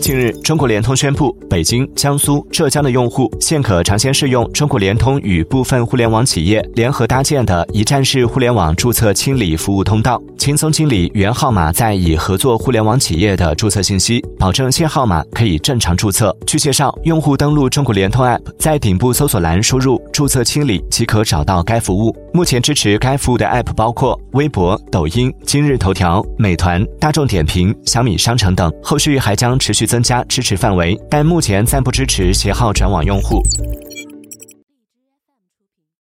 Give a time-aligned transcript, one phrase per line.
[0.00, 16.34] 近日，中国联通宣布，北京、江苏、浙江的用户现可尝鲜试用中国联通与部分互联网企业联合搭建的一站式互联网注册清理服务通道，轻松清理原号码在已合作互联网企业的注册信息，保证新号码可以正常注册。
[16.46, 22.16] 据介绍，用户登录中国联通 App，在顶部搜索栏输入“注册清理”即可找到该服务。
[22.32, 29.80] 目前支持该服务的 App 包括微博、抖音、今日头条、美团、大众点评、小米商城等，后续还将持续。
[29.90, 33.42] 增加支持范围，但目前暂不支持携号转网用户。